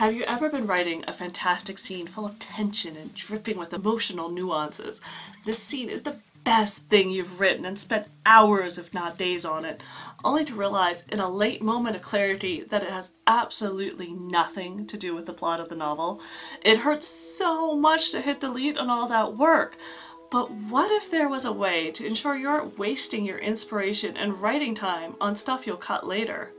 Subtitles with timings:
[0.00, 4.30] Have you ever been writing a fantastic scene full of tension and dripping with emotional
[4.30, 4.98] nuances?
[5.44, 9.66] This scene is the best thing you've written and spent hours, if not days, on
[9.66, 9.82] it,
[10.24, 14.96] only to realize in a late moment of clarity that it has absolutely nothing to
[14.96, 16.22] do with the plot of the novel.
[16.62, 19.76] It hurts so much to hit delete on all that work.
[20.30, 24.40] But what if there was a way to ensure you aren't wasting your inspiration and
[24.40, 26.54] writing time on stuff you'll cut later?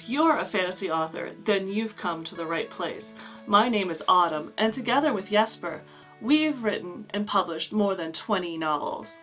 [0.00, 3.12] If you're a fantasy author, then you've come to the right place.
[3.46, 5.82] My name is Autumn, and together with Jesper,
[6.22, 9.18] we've written and published more than 20 novels.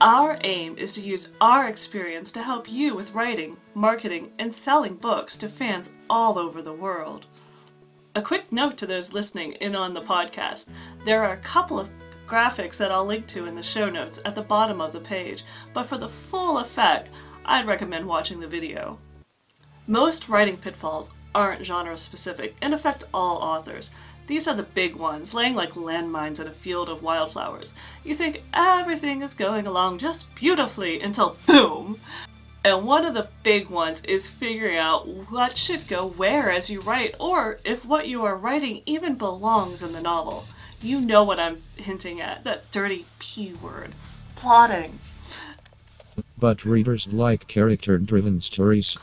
[0.00, 4.94] Our aim is to use our experience to help you with writing, marketing, and selling
[4.94, 7.26] books to fans all over the world.
[8.14, 10.66] A quick note to those listening in on the podcast
[11.04, 11.90] there are a couple of
[12.28, 15.44] graphics that I'll link to in the show notes at the bottom of the page,
[15.74, 17.12] but for the full effect,
[17.44, 19.00] I'd recommend watching the video.
[19.90, 23.88] Most writing pitfalls aren't genre specific and affect all authors.
[24.26, 27.72] These are the big ones, laying like landmines in a field of wildflowers.
[28.04, 31.98] You think everything is going along just beautifully until boom!
[32.62, 36.82] And one of the big ones is figuring out what should go where as you
[36.82, 40.44] write, or if what you are writing even belongs in the novel.
[40.82, 43.94] You know what I'm hinting at that dirty P word
[44.36, 44.98] plotting.
[46.36, 48.98] But readers like character driven stories.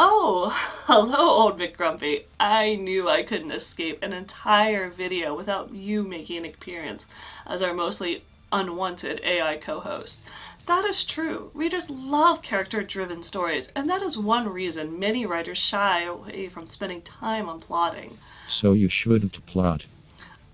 [0.00, 0.50] Oh,
[0.86, 2.22] hello, old McGrumpy.
[2.38, 7.06] I knew I couldn't escape an entire video without you making an appearance
[7.44, 10.20] as our mostly unwanted AI co host.
[10.66, 11.50] That is true.
[11.52, 16.68] Readers love character driven stories, and that is one reason many writers shy away from
[16.68, 18.18] spending time on plotting.
[18.46, 19.86] So you shouldn't plot.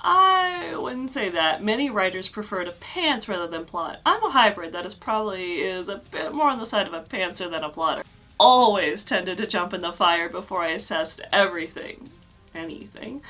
[0.00, 1.62] I wouldn't say that.
[1.62, 4.00] Many writers prefer to pants rather than plot.
[4.06, 7.02] I'm a hybrid that is probably is a bit more on the side of a
[7.02, 8.04] pantser than a plotter
[8.38, 12.10] always tended to jump in the fire before I assessed everything.
[12.54, 13.22] Anything.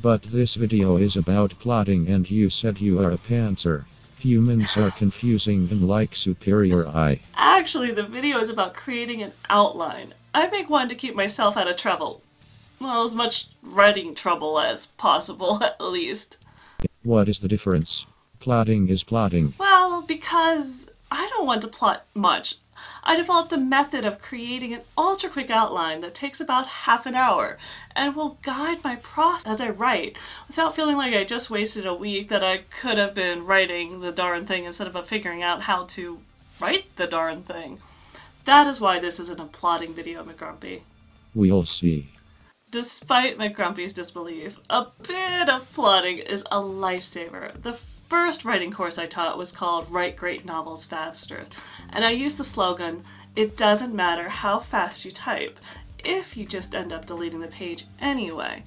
[0.00, 3.84] But this video is about plotting and you said you are a pantser.
[4.18, 7.20] Humans are confusing and like superior AI.
[7.34, 10.14] Actually, the video is about creating an outline.
[10.34, 12.22] I make one to keep myself out of trouble.
[12.80, 16.36] Well, as much writing trouble as possible, at least.
[17.02, 18.06] What is the difference?
[18.38, 19.54] Plotting is plotting.
[19.58, 22.56] Well, because I don't want to plot much.
[23.02, 27.14] I developed a method of creating an ultra quick outline that takes about half an
[27.14, 27.58] hour
[27.96, 30.16] and will guide my process as I write
[30.48, 34.12] without feeling like I just wasted a week that I could have been writing the
[34.12, 36.20] darn thing instead of figuring out how to
[36.60, 37.80] write the darn thing.
[38.44, 40.82] That is why this isn't a plotting video, McGrumpy.
[41.34, 42.10] We'll see.
[42.70, 47.60] Despite McGrumpy's disbelief, a bit of plotting is a lifesaver.
[47.62, 47.72] The
[48.10, 51.46] first writing course I taught was called Write Great Novels Faster,
[51.90, 53.04] and I used the slogan,
[53.36, 55.60] It doesn't matter how fast you type,
[56.04, 58.64] if you just end up deleting the page anyway.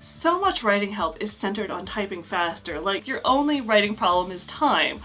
[0.00, 4.44] So much writing help is centered on typing faster, like your only writing problem is
[4.46, 5.00] time.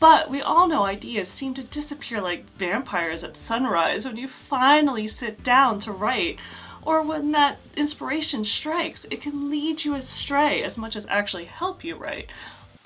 [0.00, 5.06] But we all know ideas seem to disappear like vampires at sunrise when you finally
[5.06, 6.38] sit down to write,
[6.82, 9.06] or when that inspiration strikes.
[9.08, 12.28] It can lead you astray as much as actually help you write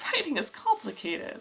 [0.04, 1.40] writing is complicated.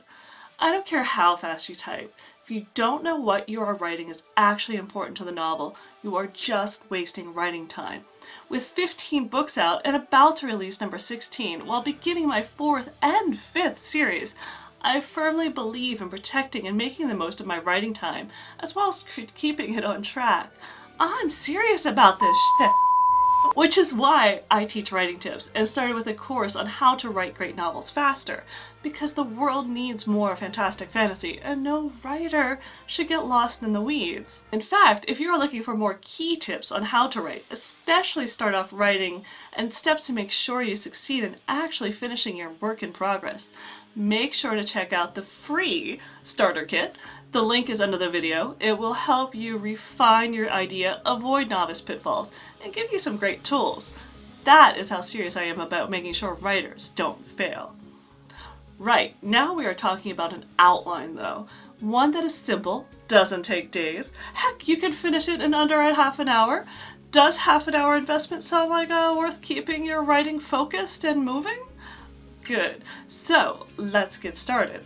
[0.60, 2.14] I don't care how fast you type.
[2.44, 6.16] If you don't know what you are writing is actually important to the novel, you
[6.16, 8.04] are just wasting writing time.
[8.50, 13.40] With 15 books out and about to release number 16 while beginning my fourth and
[13.40, 14.36] fifth series,
[14.82, 18.30] I firmly believe in protecting and making the most of my writing time,
[18.60, 20.52] as well as keeping it on track.
[21.00, 22.72] I'm serious about this shit.
[23.56, 27.10] Which is why I teach writing tips and started with a course on how to
[27.10, 28.46] write great novels faster.
[28.82, 33.82] Because the world needs more fantastic fantasy, and no writer should get lost in the
[33.82, 34.44] weeds.
[34.52, 38.28] In fact, if you are looking for more key tips on how to write, especially
[38.28, 42.82] start off writing and steps to make sure you succeed in actually finishing your work
[42.82, 43.50] in progress,
[43.96, 46.96] make sure to check out the free starter kit
[47.34, 48.56] the link is under the video.
[48.60, 52.30] It will help you refine your idea, avoid novice pitfalls,
[52.64, 53.92] and give you some great tools.
[54.44, 57.76] That is how serious I am about making sure writers don't fail.
[58.78, 61.48] Right, now we are talking about an outline though.
[61.80, 64.12] One that is simple, doesn't take days.
[64.36, 66.66] Heck, you can finish it in under a half an hour.
[67.12, 71.64] Does half an hour investment sound like uh, worth keeping your writing focused and moving?
[72.44, 72.84] Good.
[73.08, 74.86] So, let's get started.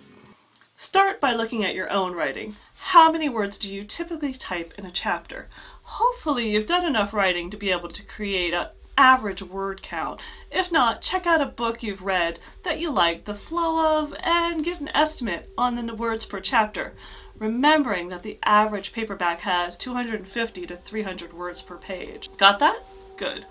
[0.79, 2.55] Start by looking at your own writing.
[2.75, 5.47] How many words do you typically type in a chapter?
[5.81, 10.19] Hopefully, you've done enough writing to be able to create an average word count.
[10.51, 14.63] If not, check out a book you've read that you like the flow of and
[14.63, 16.93] get an estimate on the words per chapter.
[17.39, 22.29] remembering that the average paperback has 250 to 300 words per page.
[22.37, 22.85] Got that?
[23.15, 23.47] Good.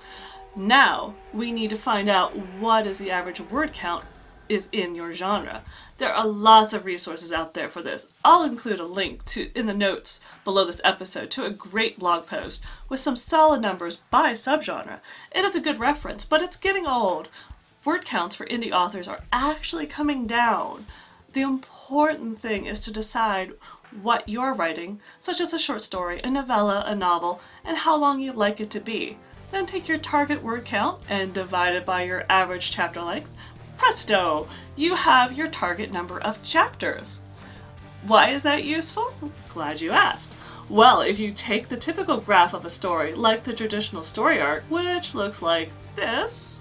[0.55, 4.05] Now, we need to find out what is the average word count
[4.49, 5.63] is in your genre.
[5.99, 8.07] There are lots of resources out there for this.
[8.25, 12.27] I'll include a link to in the notes below this episode to a great blog
[12.27, 15.01] post with some solid numbers by subgenre.
[15.33, 17.29] It is a good reference, but it's getting old.
[17.85, 20.87] Word counts for indie authors are actually coming down.
[21.33, 23.53] The important thing is to decide
[24.03, 28.21] what you're writing, such as a short story, a novella, a novel, and how long
[28.21, 29.19] you'd like it to be.
[29.53, 33.31] Then take your target word count and divide it by your average chapter length.
[33.77, 34.49] Presto!
[34.75, 37.21] You have your target number of chapters.
[38.03, 39.15] Why is that useful?
[39.49, 40.33] Glad you asked.
[40.69, 44.65] Well, if you take the typical graph of a story, like the traditional story arc,
[44.65, 46.61] which looks like this,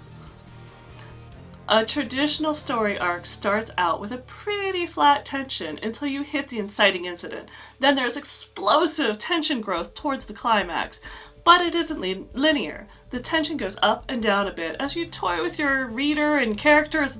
[1.68, 6.60] a traditional story arc starts out with a pretty flat tension until you hit the
[6.60, 7.48] inciting incident.
[7.80, 11.00] Then there's explosive tension growth towards the climax,
[11.46, 12.88] but it isn't linear.
[13.10, 16.58] The tension goes up and down a bit as you toy with your reader and
[16.58, 17.16] characters.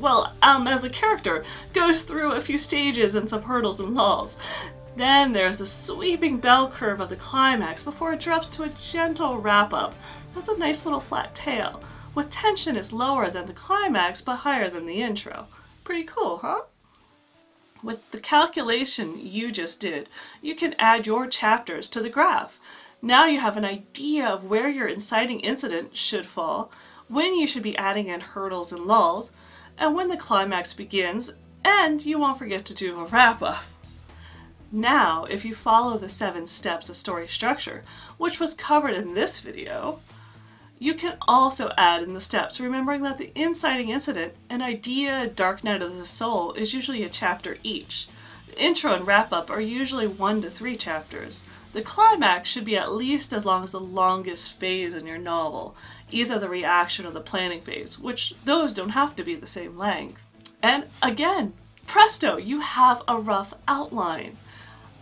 [0.00, 4.38] Well, um, as the character goes through a few stages and some hurdles and lulls.
[4.96, 9.38] Then there's the sweeping bell curve of the climax before it drops to a gentle
[9.38, 9.94] wrap up.
[10.34, 11.80] That's a nice little flat tail,
[12.16, 15.46] with tension is lower than the climax but higher than the intro.
[15.84, 16.62] Pretty cool, huh?
[17.82, 20.08] With the calculation you just did,
[20.40, 22.60] you can add your chapters to the graph.
[23.04, 26.70] Now you have an idea of where your inciting incident should fall,
[27.08, 29.32] when you should be adding in hurdles and lulls,
[29.76, 31.32] and when the climax begins,
[31.64, 33.64] and you won't forget to do a wrap up.
[34.70, 37.82] Now, if you follow the seven steps of story structure,
[38.18, 39.98] which was covered in this video,
[40.78, 45.64] you can also add in the steps, remembering that the inciting incident, an idea, dark
[45.64, 48.06] night of the soul, is usually a chapter each.
[48.46, 51.42] The intro and wrap up are usually one to three chapters.
[51.72, 55.74] The climax should be at least as long as the longest phase in your novel,
[56.10, 59.78] either the reaction or the planning phase, which those don't have to be the same
[59.78, 60.22] length.
[60.62, 61.54] And again,
[61.86, 64.36] presto, you have a rough outline.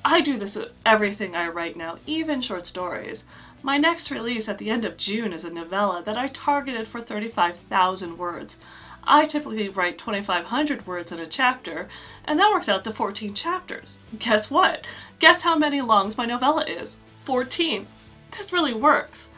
[0.05, 3.25] I do this with everything I write now, even short stories.
[3.63, 7.01] My next release at the end of June is a novella that I targeted for
[7.01, 8.57] 35,000 words.
[9.05, 11.89] I typically write 2,500 words in a chapter,
[12.25, 13.99] and that works out to 14 chapters.
[14.19, 14.85] Guess what?
[15.19, 16.97] Guess how many longs my novella is?
[17.25, 17.87] 14.
[18.31, 19.29] This really works.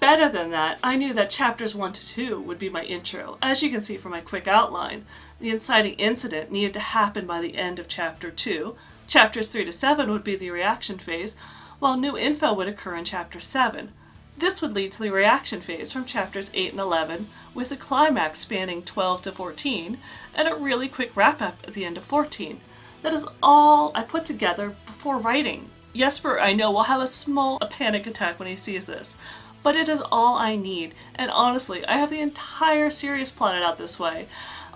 [0.00, 3.36] Better than that, I knew that chapters 1 to 2 would be my intro.
[3.42, 5.06] As you can see from my quick outline,
[5.40, 8.76] the inciting incident needed to happen by the end of chapter 2.
[9.08, 11.34] Chapters 3 to 7 would be the reaction phase,
[11.80, 13.92] while new info would occur in chapter 7.
[14.36, 17.28] This would lead to the reaction phase from chapters 8 and 11,
[17.58, 19.98] with a climax spanning 12 to 14,
[20.32, 22.60] and a really quick wrap up at the end of 14.
[23.02, 25.68] That is all I put together before writing.
[25.92, 29.16] Jesper, I know, will have a small a panic attack when he sees this,
[29.64, 33.76] but it is all I need, and honestly, I have the entire series plotted out
[33.76, 34.28] this way.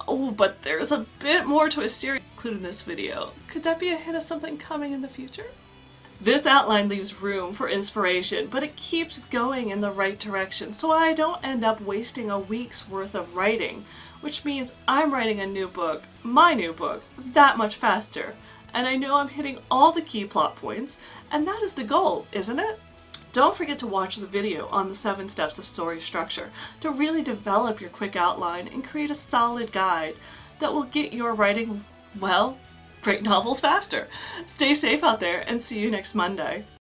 [0.08, 3.30] Oh, but there's a bit more to a series included in this video.
[3.46, 5.52] Could that be a hint of something coming in the future?
[6.22, 10.92] This outline leaves room for inspiration, but it keeps going in the right direction so
[10.92, 13.84] I don't end up wasting a week's worth of writing,
[14.20, 17.02] which means I'm writing a new book, my new book,
[17.32, 18.36] that much faster.
[18.72, 20.96] And I know I'm hitting all the key plot points,
[21.32, 22.78] and that is the goal, isn't it?
[23.32, 26.50] Don't forget to watch the video on the seven steps of story structure
[26.82, 30.14] to really develop your quick outline and create a solid guide
[30.60, 31.84] that will get your writing,
[32.20, 32.58] well,
[33.02, 34.08] great novels faster.
[34.46, 36.64] Stay safe out there and see you next Monday.